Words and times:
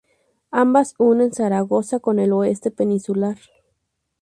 Ambas 0.49 0.95
unen 0.97 1.31
Zaragoza 1.31 1.99
con 1.99 2.17
el 2.17 2.31
oeste 2.31 2.71
peninsular. 2.71 3.37